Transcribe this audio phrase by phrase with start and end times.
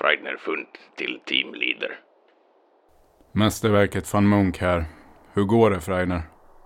[0.00, 1.98] Freidner Fund till teamleader.
[3.32, 4.84] Mästerverket van Munk här.
[5.34, 6.22] Hur går det, Freidner?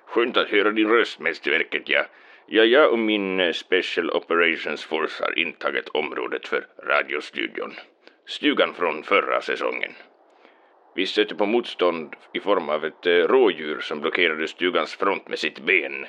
[0.06, 2.04] Skönt att höra din röst, mästerverket, ja.
[2.46, 7.72] Ja, jag och min eh, Special Operations Force har intagit området för radiostudion.
[8.26, 9.92] Stugan från förra säsongen.
[10.94, 15.38] Vi stötte på motstånd i form av ett eh, rådjur som blockerade stugans front med
[15.38, 16.06] sitt ben.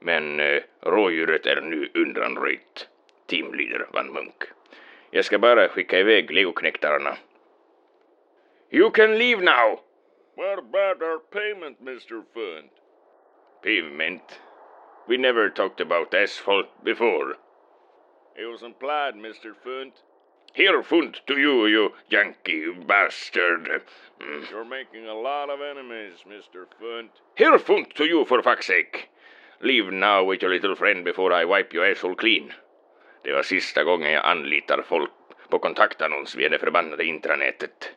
[0.00, 2.88] Men eh, rådjuret är nu undanröjt.
[3.26, 4.57] Teamleader Van Munk.
[5.10, 7.16] Jag ska bara skicka iväg legoknektarna.
[8.70, 9.80] You can leave now!
[10.36, 12.22] What about our payment, Mr.
[12.34, 12.70] Fund?
[13.62, 14.40] Pavement.
[15.08, 17.36] We never talked about asphalt before.
[18.36, 19.54] It was implied, Mr.
[19.64, 19.92] Fund.
[20.52, 23.82] Here, Fund, to you, you Yankee bastard.
[24.20, 24.50] Mm.
[24.50, 26.66] You're making a lot of enemies, Mr.
[26.78, 27.10] Fund.
[27.36, 29.08] Here, Fund, to you, for fuck's sake.
[29.60, 32.54] Leave now with your little friend before I wipe your asshole clean.
[33.22, 35.10] Det var sista gången jag anlitar folk
[35.48, 37.92] på kontaktannons via det förbannade intranätet.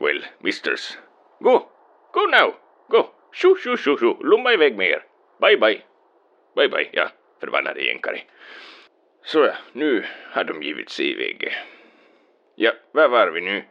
[0.00, 0.98] Well, misters.
[1.40, 1.70] Gå!
[2.12, 2.54] Gå now!
[2.88, 3.14] Gå!
[3.32, 4.16] Tjo, tjo, tjo, tjo!
[4.20, 5.04] Lomma iväg med er!
[5.40, 5.82] Bye, bye!
[6.56, 7.08] Bye, bye, ja,
[7.40, 8.20] förbannade jänkare.
[9.24, 11.52] Så ja, nu har de givit sig iväg.
[12.54, 13.62] Ja, var var vi nu?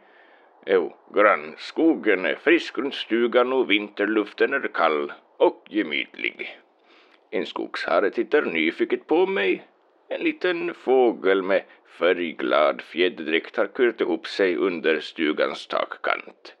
[0.66, 6.58] Jo, grannskogen är frisk runt stugan och vinterluften är kall och gemytlig.
[7.30, 9.66] En skogshare tittar nyfiket på mig.
[10.14, 11.62] En liten fågel med
[11.98, 16.54] färgglad fjäderdräkt har kört ihop sig under stugans takkant.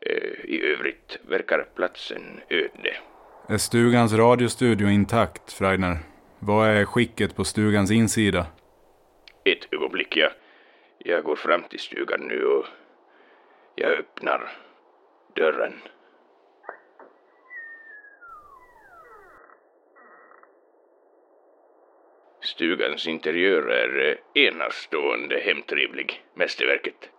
[0.00, 2.96] Eh, I övrigt verkar platsen öde.
[3.48, 5.96] Är stugans radiostudio intakt, Freidner?
[6.38, 8.46] Vad är skicket på stugans insida?
[9.44, 10.32] Ett ögonblick, jag,
[10.98, 12.66] jag går fram till stugan nu och
[13.74, 14.52] jag öppnar
[15.36, 15.72] dörren.
[22.60, 27.10] Stugans interiör är eh, enastående hemtrevlig, mästerverket.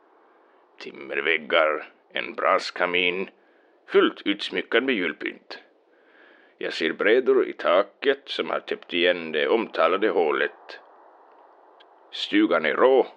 [0.79, 3.29] Timmerväggar, en braskamin,
[3.87, 5.59] fullt utsmyckad med julpynt.
[6.57, 10.79] Jag ser brädor i taket som har täppt igen det omtalade hålet.
[12.11, 13.07] Stugan är rå,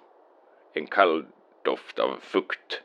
[0.73, 1.25] en kall
[1.63, 2.81] doft av fukt.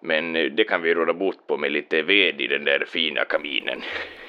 [0.00, 3.24] Men eh, det kan vi råda bot på med lite ved i den där fina
[3.24, 3.82] kaminen.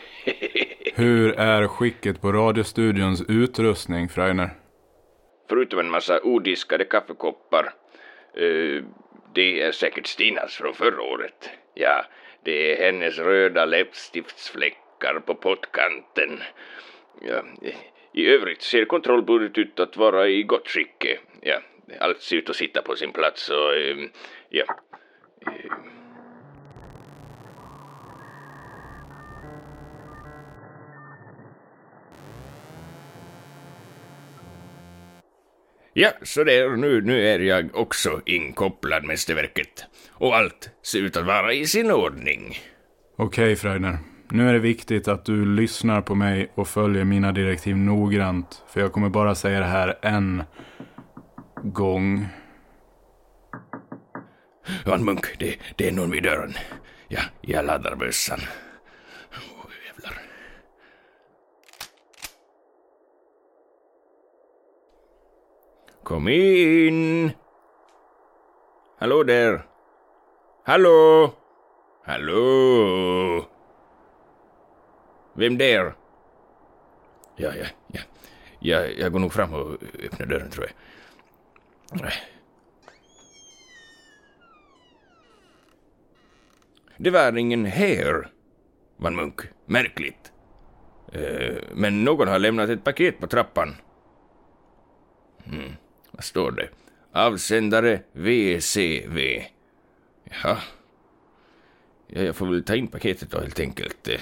[0.96, 4.50] Hur är skicket på radiostudions utrustning, Freiner?
[5.50, 7.74] Förutom en massa odiskade kaffekoppar.
[8.34, 8.84] Eh,
[9.34, 11.50] det är säkert Stinas från förra året.
[11.74, 12.06] Ja,
[12.44, 16.40] det är hennes röda läppstiftsfläckar på pottkanten.
[17.22, 17.44] Ja,
[18.14, 21.06] I övrigt ser kontrollbordet ut att vara i gott skick.
[21.42, 21.60] Ja,
[22.00, 23.98] allt ser ut att sitta på sin plats och eh,
[24.50, 24.66] ja.
[25.48, 25.72] Eh,
[35.98, 39.86] Ja, så där, nu, nu är jag också inkopplad, mästerverket.
[40.12, 42.58] Och allt ser ut att vara i sin ordning.
[43.18, 43.98] Okej, Freidner.
[44.32, 48.64] Nu är det viktigt att du lyssnar på mig och följer mina direktiv noggrant.
[48.70, 50.44] För jag kommer bara säga det här en
[51.64, 52.28] gång.
[54.86, 56.54] Van Munk, det, det är någon vid dörren.
[57.08, 58.40] Ja, jag laddar bössan.
[59.32, 60.22] Oh, jävlar.
[66.06, 67.32] Kom in!
[68.98, 69.66] Hallå där!
[70.64, 71.34] Hallå!
[72.04, 73.46] Hallå!
[75.34, 75.96] Vem där?
[77.36, 78.02] Ja, ja, ja.
[78.60, 79.72] Jag, jag går nog fram och
[80.04, 80.66] öppnar dörren, tror
[81.92, 82.12] jag.
[86.98, 88.32] Det var ingen här,
[88.98, 89.42] Van Munk.
[89.66, 90.32] Märkligt.
[91.12, 93.76] Eh, men någon har lämnat ett paket på trappan.
[95.46, 95.72] Mm.
[96.20, 96.70] Står det?
[97.12, 99.44] Avsändare VCV.
[100.24, 100.58] Jaha.
[102.08, 104.08] Ja, jag får väl ta in paketet då helt enkelt.
[104.08, 104.20] Eh,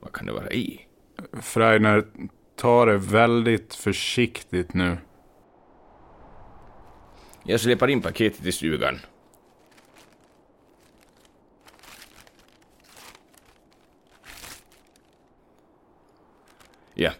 [0.00, 0.86] vad kan det vara i?
[1.32, 2.04] Freiner,
[2.56, 4.96] ta det väldigt försiktigt nu.
[7.44, 8.98] Jag släpar in paketet i stugan.
[16.94, 17.10] Ja,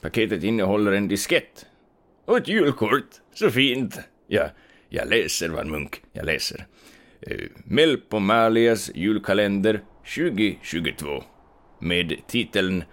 [0.00, 1.66] paketet innehåller en diskett.
[2.24, 3.08] Och ett julkort.
[3.34, 4.00] Så fint.
[4.26, 4.50] Ja,
[4.88, 6.02] jag läser, Van Munk.
[6.12, 6.66] Jag läser.
[7.20, 9.80] Eh, uh, Melpomalias julkalender
[10.14, 11.22] 2022.
[11.78, 12.84] Med titeln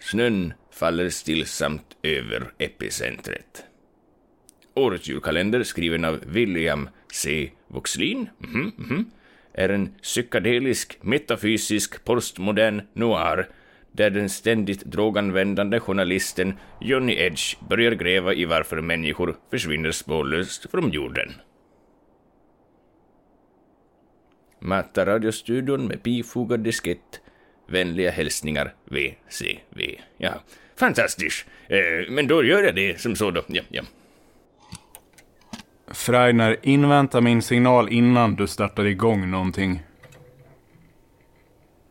[0.00, 3.64] Snön faller stillsamt över epicentret.
[4.74, 7.50] Årets julkalender, skriven av William C.
[7.68, 9.04] Voxlin, mm -hmm,
[9.54, 13.48] är en psykedelisk, metafysisk, postmodern noir
[13.96, 20.90] där den ständigt droganvändande journalisten Johnny Edge börjar gräva i varför människor försvinner spårlöst från
[20.90, 21.32] jorden.
[24.58, 27.20] Matta radiostudion med bifogad diskett.
[27.66, 30.00] Vänliga hälsningar VCV.
[30.16, 30.32] Ja,
[30.76, 31.46] fantastiskt.
[31.68, 33.42] Eh, men då gör jag det som så då.
[33.46, 33.82] Ja, ja.
[35.86, 39.82] Freiner, invänta min signal innan du startar igång någonting.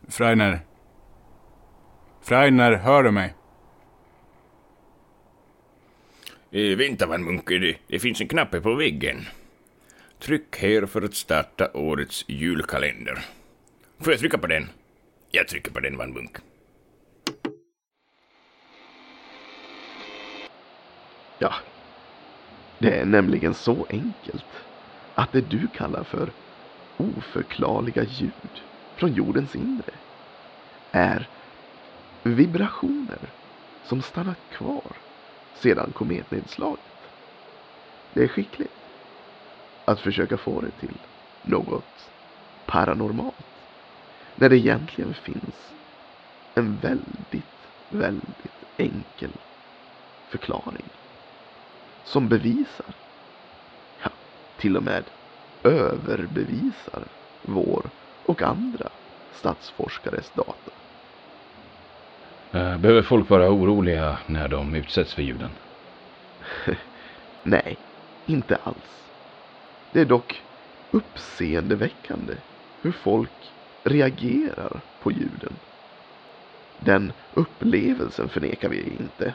[0.08, 0.60] Freiner.
[2.24, 3.34] Freiner, hör du mig?
[6.50, 9.26] Eh, vänta Van Munke, det, det finns en knapp på väggen.
[10.18, 13.18] Tryck här för att starta årets julkalender.
[14.00, 14.68] Får jag trycka på den?
[15.30, 16.36] Jag trycker på den, Van Munk.
[21.38, 21.54] Ja,
[22.78, 24.44] det är nämligen så enkelt
[25.14, 26.30] att det du kallar för
[26.96, 28.62] oförklarliga ljud
[28.96, 29.92] från jordens inre
[30.90, 31.28] är
[32.24, 33.32] vibrationer
[33.82, 34.96] som stannat kvar
[35.52, 37.10] sedan kometnedslaget.
[38.10, 38.84] Det är skickligt
[39.84, 41.06] att försöka få det till
[41.42, 42.12] något
[42.66, 43.64] paranormalt
[44.34, 45.74] när det egentligen finns
[46.54, 49.40] en väldigt, väldigt enkel
[50.26, 50.88] förklaring
[52.02, 52.94] som bevisar,
[54.04, 54.12] ja,
[54.56, 55.10] till och med
[55.62, 57.08] överbevisar
[57.42, 57.90] vår
[58.22, 58.92] och andra
[59.32, 60.83] statsforskares data.
[62.54, 65.50] Eh, behöver folk vara oroliga när de utsätts för ljuden?
[67.42, 67.76] Nej,
[68.26, 69.10] inte alls.
[69.92, 70.42] Det är dock
[70.92, 72.34] uppseendeväckande
[72.82, 73.54] hur folk
[73.84, 75.56] reagerar på ljuden.
[76.78, 79.34] Den upplevelsen förnekar vi inte.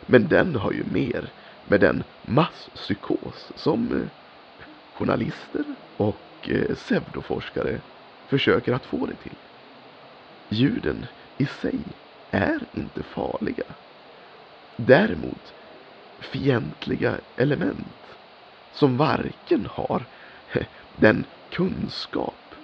[0.00, 1.32] Men den har ju mer
[1.64, 4.08] med den masspsykos som eh,
[4.92, 5.64] journalister
[5.96, 7.80] och eh, pseudoforskare
[8.26, 9.38] försöker att få det till.
[10.50, 11.06] Ljuden
[11.38, 13.74] i sig är inte farliga.
[14.76, 15.54] Däremot
[16.18, 18.06] fientliga element
[18.72, 20.06] som varken har
[20.96, 22.54] den kunskap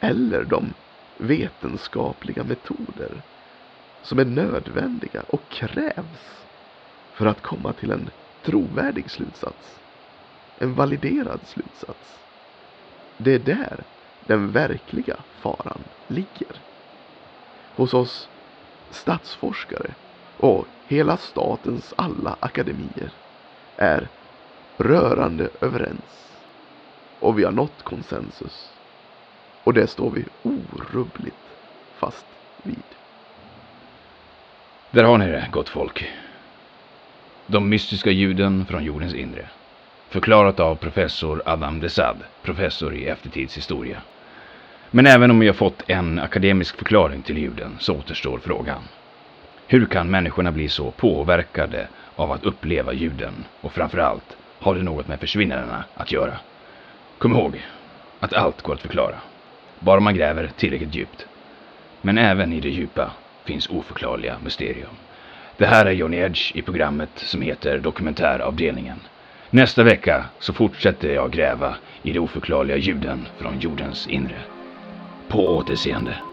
[0.00, 0.74] eller de
[1.18, 3.22] vetenskapliga metoder
[4.02, 6.46] som är nödvändiga och krävs
[7.12, 8.10] för att komma till en
[8.42, 9.80] trovärdig slutsats.
[10.56, 12.18] En validerad slutsats.
[13.16, 13.84] Det är där
[14.20, 16.62] den verkliga faran ligger.
[17.74, 18.30] Hos oss
[18.90, 19.94] statsforskare
[20.36, 23.10] och hela statens alla akademier
[23.76, 24.08] är
[24.76, 26.32] rörande överens.
[27.20, 28.70] Och vi har nått konsensus.
[29.64, 31.34] Och det står vi orubbligt
[31.98, 32.26] fast
[32.62, 32.82] vid.
[34.90, 36.10] Där har ni det, gott folk.
[37.46, 39.48] De mystiska ljuden från jordens inre.
[40.08, 44.02] Förklarat av professor Adam Desad, professor i eftertidshistoria.
[44.90, 48.82] Men även om jag fått en akademisk förklaring till ljuden så återstår frågan.
[49.66, 53.44] Hur kan människorna bli så påverkade av att uppleva ljuden?
[53.60, 56.36] Och framförallt, har det något med försvinnandena att göra?
[57.18, 57.62] Kom ihåg
[58.20, 59.14] att allt går att förklara.
[59.78, 61.26] Bara man gräver tillräckligt djupt.
[62.02, 63.10] Men även i det djupa
[63.44, 64.96] finns oförklarliga mysterium.
[65.56, 69.00] Det här är Johnny Edge i programmet som heter Dokumentäravdelningen.
[69.50, 74.38] Nästa vecka så fortsätter jag gräva i de oförklarliga ljuden från jordens inre.
[75.28, 76.27] På återseende.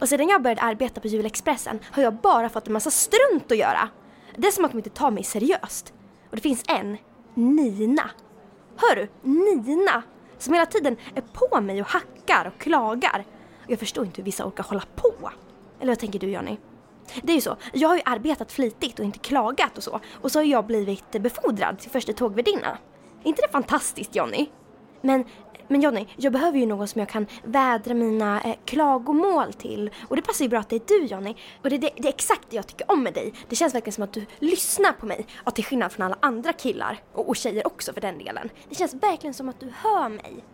[0.00, 3.58] Och sedan jag började arbeta på Julexpressen har jag bara fått en massa strunt att
[3.58, 3.88] göra.
[4.36, 5.92] Det är som att de inte tar mig seriöst.
[6.30, 6.98] Och det finns en,
[7.34, 8.10] Nina.
[8.76, 9.08] Hör du?
[9.22, 10.02] Nina!
[10.38, 13.24] Som hela tiden är på mig och hackar och klagar.
[13.64, 15.30] Och jag förstår inte hur vissa orkar hålla på.
[15.80, 16.56] Eller vad tänker du Johnny?
[17.22, 20.00] Det är ju så, jag har ju arbetat flitigt och inte klagat och så.
[20.12, 22.78] Och så har jag blivit befordrad till första tågvärdinna.
[23.22, 24.46] Är inte det fantastiskt Johnny?
[25.00, 25.24] Men
[25.68, 29.90] men Johnny, jag behöver ju någon som jag kan vädra mina eh, klagomål till.
[30.08, 31.36] Och det passar ju bra att det är du Johnny.
[31.62, 33.32] Och det, det, det, är exakt det jag tycker om med dig.
[33.48, 35.26] Det känns verkligen som att du lyssnar på mig.
[35.44, 36.98] Ja, till skillnad från alla andra killar.
[37.12, 38.50] Och, och tjejer också för den delen.
[38.68, 40.44] Det känns verkligen som att du hör mig.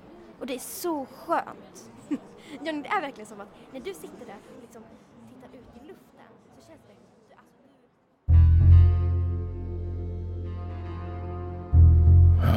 [0.40, 1.90] Och det är så skönt.
[2.64, 4.82] Johnny, det är verkligen som att när du sitter där liksom
[5.28, 7.44] tittar ut i luften så känns det verkligen som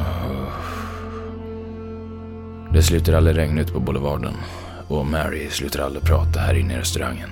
[0.00, 0.25] att du...
[2.72, 4.34] Det slutar aldrig regna ute på boulevarden
[4.88, 7.30] och Mary slutar aldrig prata här inne i restaurangen.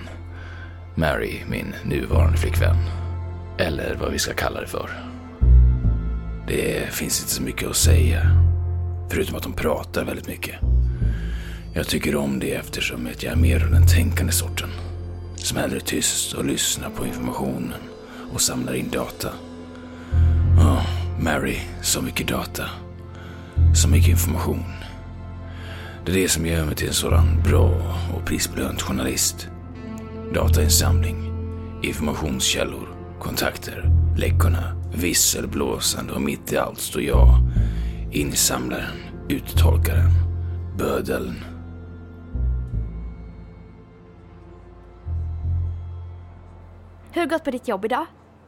[0.94, 2.76] Mary, min nuvarande flickvän.
[3.58, 4.90] Eller vad vi ska kalla det för.
[6.46, 8.20] Det finns inte så mycket att säga.
[9.10, 10.54] Förutom att hon pratar väldigt mycket.
[11.72, 14.68] Jag tycker om det eftersom jag är mer av den tänkande sorten.
[15.36, 17.80] Som hellre är tyst och lyssnar på informationen
[18.32, 19.28] och samlar in data.
[20.58, 20.86] Ja,
[21.20, 22.64] Mary, så mycket data.
[23.74, 24.64] Så mycket information.
[26.06, 27.70] Det är det som gör mig till en sådan bra
[28.16, 29.49] och prisbelönt journalist.
[30.34, 31.16] Datainsamling,
[31.82, 32.88] informationskällor,
[33.20, 37.28] kontakter, läckorna, visselblåsande och mitt i allt står jag,
[38.12, 40.11] insamlaren, uttolkaren,
[40.78, 41.34] bödeln.
[47.12, 48.06] Hur har det gått på ditt jobb idag?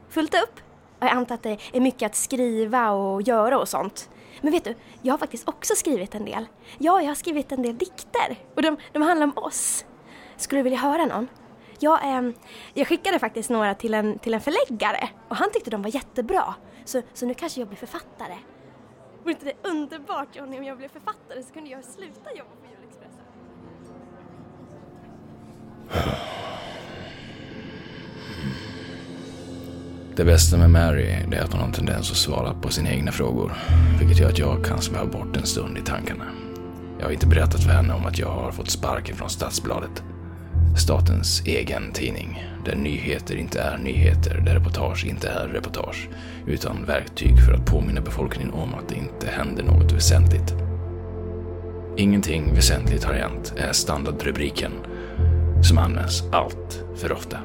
[0.09, 0.59] Fullt upp?
[0.99, 4.09] Jag antar att det är mycket att skriva och göra och sånt.
[4.41, 6.45] Men vet du, jag har faktiskt också skrivit en del.
[6.77, 8.35] Ja, jag har skrivit en del dikter.
[8.55, 9.85] Och de, de handlar om oss.
[10.37, 11.27] Skulle du vilja höra någon?
[11.79, 12.31] Jag, eh,
[12.73, 16.55] jag skickade faktiskt några till en, till en förläggare och han tyckte de var jättebra.
[16.85, 18.37] Så, så nu kanske jag blir författare.
[19.23, 22.67] Vore inte det underbart Johnny om jag blev författare så kunde jag sluta jobba på
[22.71, 23.23] Julexpressen?
[30.17, 33.11] Det bästa med Mary är att hon har en tendens att svara på sina egna
[33.11, 33.53] frågor.
[33.99, 36.23] Vilket gör att jag kan sväva bort en stund i tankarna.
[36.99, 40.03] Jag har inte berättat för henne om att jag har fått sparken från Stadsbladet.
[40.77, 42.43] Statens egen tidning.
[42.65, 46.09] Där nyheter inte är nyheter, där reportage inte är reportage.
[46.47, 50.55] Utan verktyg för att påminna befolkningen om att det inte händer något väsentligt.
[51.97, 54.71] Ingenting väsentligt har hänt är standardrubriken
[55.63, 57.37] som används allt för ofta.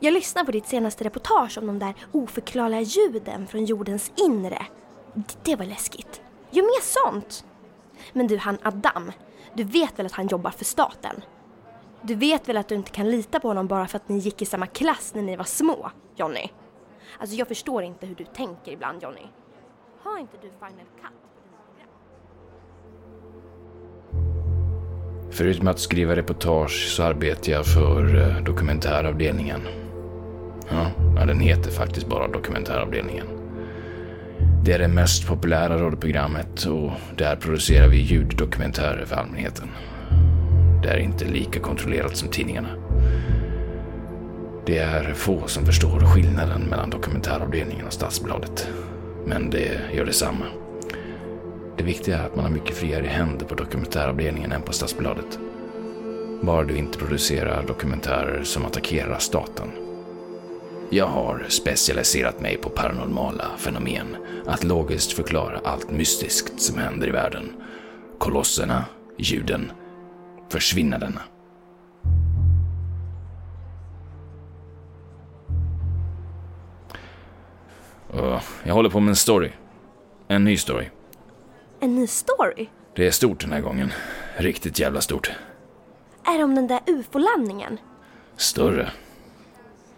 [0.00, 4.66] Jag lyssnade på ditt senaste reportage om de där oförklarliga ljuden från jordens inre.
[5.42, 6.20] Det var läskigt.
[6.50, 7.44] Gör mer sånt!
[8.12, 9.12] Men du, han Adam,
[9.54, 11.22] du vet väl att han jobbar för staten?
[12.02, 14.42] Du vet väl att du inte kan lita på honom bara för att ni gick
[14.42, 16.50] i samma klass när ni var små, Johnny?
[17.18, 19.26] Alltså jag förstår inte hur du tänker ibland, Johnny.
[20.02, 21.88] Har inte du Final Cut på program?
[25.30, 29.85] Förutom att skriva reportage så arbetar jag för eh, dokumentäravdelningen.
[30.68, 33.26] Ja, den heter faktiskt bara dokumentäravdelningen.
[34.64, 39.68] Det är det mest populära radioprogrammet och där producerar vi ljuddokumentärer för allmänheten.
[40.82, 42.68] Det är inte lika kontrollerat som tidningarna.
[44.66, 48.68] Det är få som förstår skillnaden mellan dokumentäravdelningen och Stadsbladet.
[49.26, 50.44] Men det gör detsamma.
[51.76, 55.38] Det viktiga är att man har mycket friare händer på dokumentäravdelningen än på Stadsbladet.
[56.42, 59.85] Bara du inte producerar dokumentärer som attackerar staten.
[60.90, 64.16] Jag har specialiserat mig på paranormala fenomen,
[64.46, 67.52] att logiskt förklara allt mystiskt som händer i världen.
[68.18, 68.84] Kolosserna,
[69.18, 69.72] ljuden,
[70.48, 71.20] försvinnandena.
[78.64, 79.50] Jag håller på med en story.
[80.28, 80.88] En ny story.
[81.80, 82.68] En ny story?
[82.94, 83.92] Det är stort den här gången.
[84.36, 85.30] Riktigt jävla stort.
[86.24, 87.78] Är det om den där ufo-landningen?
[88.36, 88.90] Större.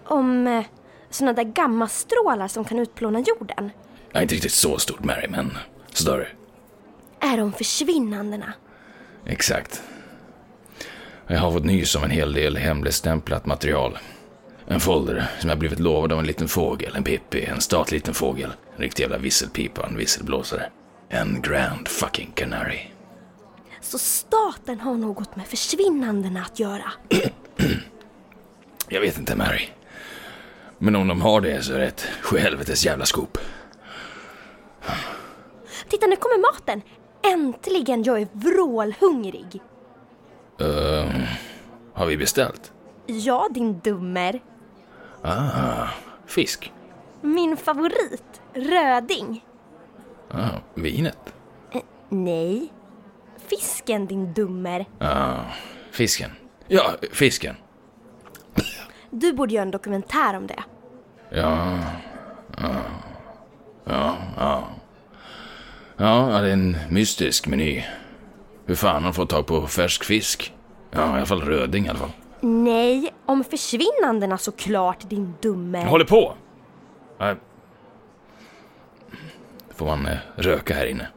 [0.05, 0.65] Om eh,
[1.11, 3.71] såna där gammastrålar som kan utplåna jorden?
[4.13, 5.59] Ja, inte riktigt så stort Mary, men
[5.93, 6.29] större.
[7.21, 8.53] Är de försvinnandena?
[9.27, 9.83] Exakt.
[11.27, 13.99] Jag har fått nys om en hel del hemligstämplat material.
[14.67, 18.15] En folder som jag blivit lovad av en liten fågel, en Pippi, en statlig liten
[18.15, 18.51] fågel.
[18.77, 20.71] En riktig jävla visselpipa, en visselblåsare.
[21.09, 22.81] En grand fucking canary.
[23.81, 26.93] Så staten har något med försvinnandena att göra?
[28.89, 29.69] Jag vet inte Mary.
[30.79, 33.39] Men om de har det så är det ett sjuhelvetes jävla skop.
[35.89, 36.83] Titta, nu kommer maten!
[37.33, 38.03] Äntligen!
[38.03, 39.61] Jag är vrålhungrig!
[40.61, 41.23] Uh,
[41.95, 42.73] har vi beställt?
[43.07, 44.41] Ja, din dummer.
[45.23, 45.89] Ah,
[46.27, 46.73] fisk.
[47.21, 49.45] Min favorit, röding.
[50.31, 51.35] Ah, vinet.
[51.73, 52.73] Eh, nej.
[53.47, 54.87] Fisken, din dummer.
[54.99, 55.41] Ah,
[55.91, 56.31] fisken.
[56.67, 57.57] Ja, fisken.
[59.11, 60.63] Du borde göra en dokumentär om det.
[61.31, 61.79] Ja,
[62.59, 62.75] ja,
[63.85, 64.65] ja, ja.
[65.97, 67.85] Ja, det är en mystisk meny.
[68.67, 70.55] Hur fan har de fått tag på färsk fisk?
[70.91, 72.11] Ja, i alla fall röding i alla fall.
[72.41, 75.81] Nej, om försvinnandena såklart, din dummer.
[75.81, 76.35] Jag håller på!
[77.19, 77.37] Nej.
[79.75, 81.09] Får man eh, röka här inne?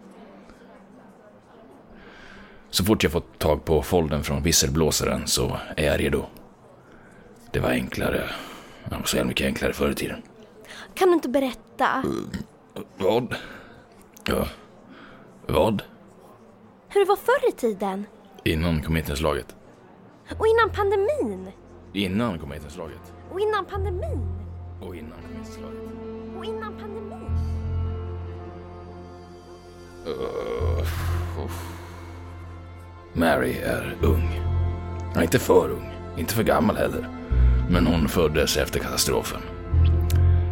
[2.70, 6.26] Så fort jag fått tag på folden från visselblåsaren så är jag redo.
[7.52, 8.30] Det var enklare.
[8.90, 10.22] Det var så jävla mycket enklare förr i tiden.
[10.94, 12.04] Kan du inte berätta?
[12.98, 13.36] Vad?
[14.26, 14.48] Ja.
[15.48, 15.84] Vad?
[16.90, 18.06] Hur det var förr i tiden?
[18.44, 19.56] Innan kometinslaget.
[20.38, 21.52] Och innan pandemin?
[21.94, 23.14] Innan kometinslaget.
[23.32, 24.20] Och innan pandemin?
[24.82, 25.80] Och innan kometinslaget.
[26.38, 27.28] Och innan pandemin?
[30.08, 30.82] Uh,
[31.46, 31.78] uff.
[33.14, 34.42] Mary är ung.
[35.16, 37.08] Ja, inte för ung, inte för gammal heller.
[37.70, 39.42] Men hon föddes efter katastrofen.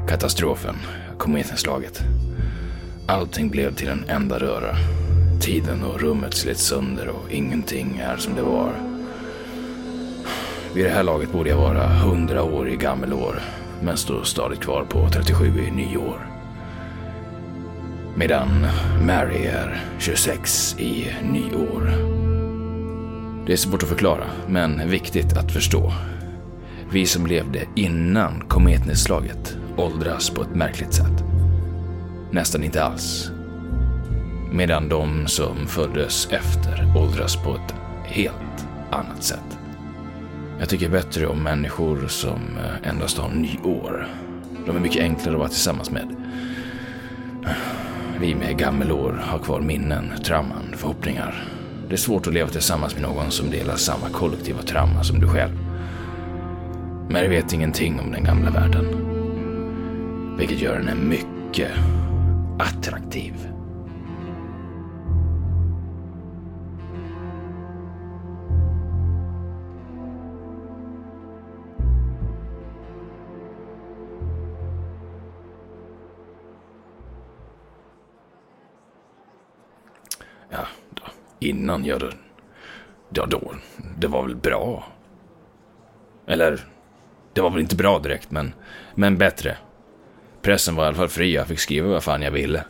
[0.07, 0.75] Katastrofen,
[1.17, 2.01] Kometnedslaget.
[3.07, 4.75] Allting blev till en enda röra.
[5.41, 8.71] Tiden och rummet slits sönder och ingenting är som det var.
[10.73, 13.41] Vid det här laget borde jag vara 100 år i gammelår,
[13.81, 16.27] men står stadigt kvar på 37 i nyår.
[18.15, 18.49] Medan
[19.05, 22.08] Mary är 26 i nyår.
[23.49, 25.93] Det är svårt att förklara, men viktigt att förstå.
[26.91, 31.23] Vi som levde innan kometnedslaget åldras på ett märkligt sätt.
[32.31, 33.31] Nästan inte alls.
[34.51, 37.75] Medan de som föddes efter åldras på ett
[38.05, 39.59] helt annat sätt.
[40.59, 44.07] Jag tycker bättre om människor som eh, endast har nyår.
[44.65, 46.15] De är mycket enklare att vara tillsammans med.
[48.19, 51.58] Vi med gammelår har kvar minnen, trauman, förhoppningar.
[51.89, 55.27] Det är svårt att leva tillsammans med någon som delar samma kollektiva trauma som du
[55.27, 55.57] själv.
[57.09, 58.85] Mary vet ingenting om den gamla världen.
[60.37, 61.71] Vilket gör henne mycket
[62.59, 63.33] attraktiv.
[81.39, 82.03] Innan jag...
[83.09, 83.53] Ja, då.
[83.97, 84.87] Det var väl bra.
[86.27, 86.59] Eller,
[87.33, 88.53] det var väl inte bra direkt, men,
[88.95, 89.57] men bättre.
[90.41, 92.63] Pressen var i alla fall fri, jag fick skriva vad fan jag ville.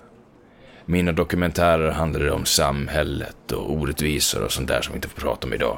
[0.86, 5.48] Mina dokumentärer handlade om samhället och orättvisor och sånt där som vi inte får prata
[5.48, 5.78] om idag.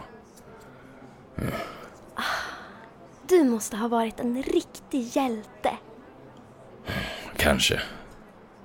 [3.27, 5.71] Du måste ha varit en riktig hjälte.
[7.37, 7.81] Kanske.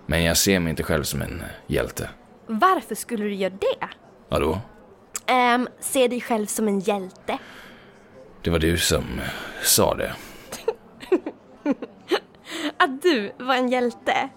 [0.06, 2.10] Men jag ser mig inte själv som en hjälte.
[2.46, 3.88] Varför skulle du göra det?
[4.28, 4.58] Vadå?
[5.26, 7.38] Ehm, se dig själv som en hjälte.
[8.42, 9.04] Det var du som
[9.62, 10.12] sa det.
[12.76, 14.28] Att du var en hjälte.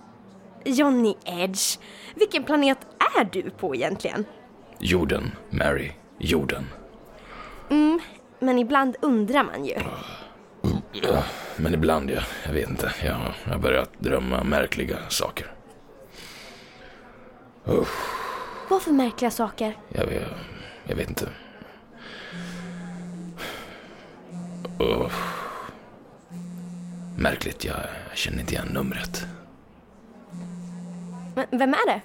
[0.65, 1.79] Johnny Edge.
[2.15, 2.77] Vilken planet
[3.19, 4.25] är du på egentligen?
[4.79, 5.91] Jorden, Mary.
[6.17, 6.65] Jorden.
[8.39, 9.75] Men ibland undrar man ju.
[10.91, 11.23] Ja,
[11.57, 12.91] men ibland, jag, jag vet inte.
[13.03, 15.51] Jag, har börjat drömma märkliga saker.
[18.69, 19.77] Vad för märkliga saker?
[19.89, 20.27] Jag, vet-
[20.87, 21.29] jag vet inte.
[24.79, 25.35] Uff.
[27.17, 27.75] Märkligt, jag,
[28.09, 29.25] jag känner inte igen numret.
[31.35, 32.01] Men Vem är det?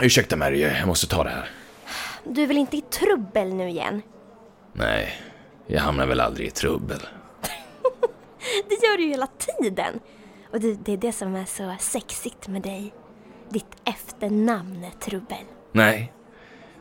[0.00, 1.50] Ursäkta Mary, jag måste ta det här.
[2.24, 4.02] Du är väl inte i trubbel nu igen?
[4.72, 5.20] Nej,
[5.66, 7.00] jag hamnar väl aldrig i trubbel.
[8.68, 10.00] Det gör du ju hela tiden.
[10.52, 12.94] Och det, det är det som är så sexigt med dig.
[13.54, 15.44] Ditt efternamn är Trubbel.
[15.72, 16.12] Nej,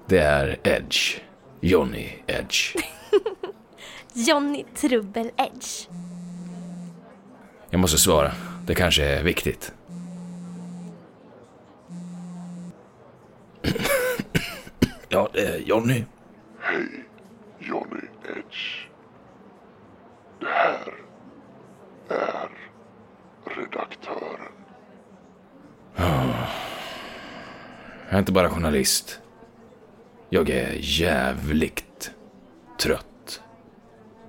[0.05, 1.19] det är Edge.
[1.61, 2.75] Johnny Edge.
[4.13, 5.87] Johnny Trubbel Edge.
[7.69, 8.31] Jag måste svara.
[8.65, 9.73] Det kanske är viktigt.
[15.09, 16.03] ja, det är Johnny.
[16.59, 17.05] Hej,
[17.59, 18.87] Johnny Edge.
[20.39, 20.93] Det här
[22.09, 22.49] är
[23.45, 24.62] redaktören.
[25.95, 26.05] Jag
[28.09, 29.19] är inte bara journalist.
[30.29, 32.11] Jag är jävligt
[32.81, 33.41] trött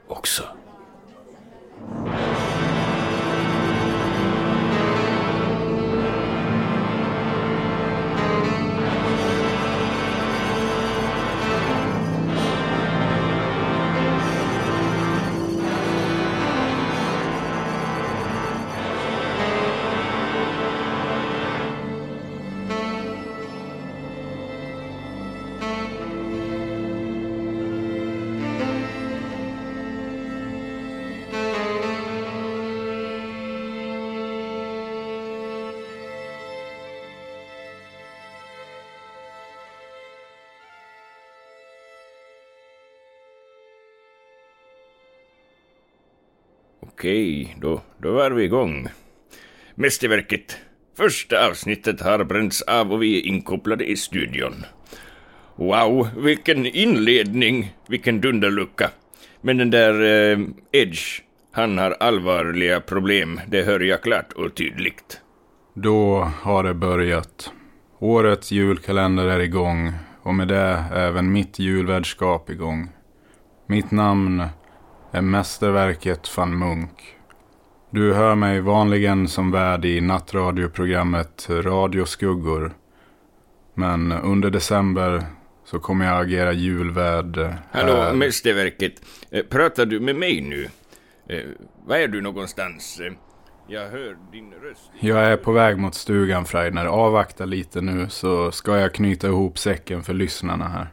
[0.09, 0.42] också.
[47.05, 48.88] Okej, då, då är vi igång.
[49.75, 50.57] Mästerverket.
[50.97, 54.64] Första avsnittet har bränts av och vi är inkopplade i studion.
[55.57, 57.75] Wow, vilken inledning!
[57.88, 58.90] Vilken dunderlucka.
[59.40, 60.38] Men den där eh,
[60.73, 61.21] Edge,
[61.53, 65.21] Han har allvarliga problem, det hör jag klart och tydligt.
[65.75, 67.53] Då har det börjat.
[67.99, 72.88] Årets julkalender är igång och med det även mitt julvärdskap igång.
[73.67, 74.43] Mitt namn
[75.14, 77.16] är mästerverket van Munk.
[77.90, 82.72] Du hör mig vanligen som värd i nattradioprogrammet Radioskuggor.
[83.74, 85.22] Men under december
[85.64, 87.37] så kommer jag agera julvärd
[87.70, 88.12] Hallå, här.
[88.14, 88.92] mästerverket.
[89.31, 90.68] Eh, Pratar du med mig nu?
[91.29, 91.44] Eh,
[91.87, 93.00] var är du någonstans?
[93.00, 93.12] Eh,
[93.68, 94.90] Jag hör din röst.
[95.00, 96.87] Jag är på väg mot stugan Freidner.
[96.87, 100.88] Avvakta lite nu så ska jag knyta ihop säcken för lyssnarna här.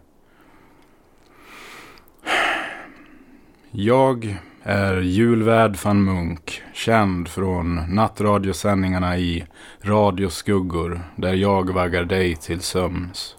[3.73, 9.45] Jag är julvärd van Munk, känd från nattradiosändningarna i
[9.81, 13.35] Radioskuggor, där jag vaggar dig till sömns.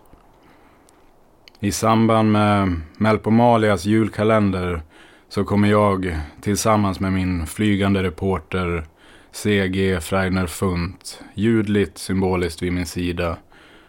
[1.61, 4.83] I samband med Melpomalias julkalender
[5.29, 8.87] så kommer jag tillsammans med min flygande reporter
[9.33, 13.37] CG Freiner Funt ljudligt symboliskt vid min sida,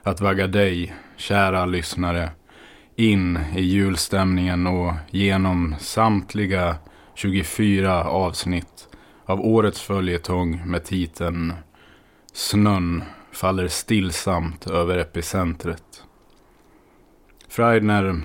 [0.04, 2.30] att vagga dig, kära lyssnare,
[2.96, 6.76] in i julstämningen och genom samtliga
[7.16, 8.88] 24 avsnitt
[9.26, 11.54] av årets följetong med titeln
[12.34, 16.04] Snön faller stillsamt över epicentret.
[17.50, 18.22] Freidner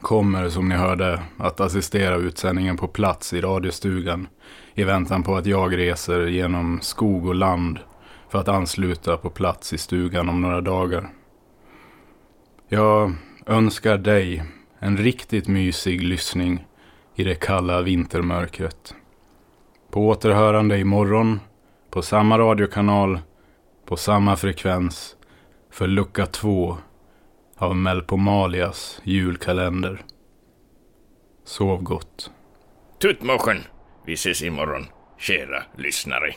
[0.00, 4.28] kommer som ni hörde att assistera utsändningen på plats i radiostugan
[4.74, 7.78] i väntan på att jag reser genom skog och land
[8.28, 11.08] för att ansluta på plats i stugan om några dagar.
[12.68, 13.12] Jag
[13.46, 14.42] önskar dig
[14.78, 16.66] en riktigt mysig lyssning
[17.14, 18.94] i det kalla vintermörkret.
[19.90, 21.40] På återhörande imorgon,
[21.90, 23.18] på samma radiokanal,
[23.84, 25.16] på samma frekvens,
[25.70, 26.78] för lucka två
[27.56, 30.04] av Melpomalias julkalender.
[31.44, 32.30] Sov gott.
[32.98, 33.58] Tutmoschen!
[34.06, 34.86] Vi ses imorgon,
[35.18, 36.34] kära lyssnare.